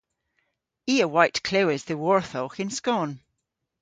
I 0.93 0.95
a 1.05 1.07
wayt 1.13 1.37
klewes 1.47 1.83
dhyworthowgh 1.87 2.57
yn 2.63 2.71
skon. 2.77 3.11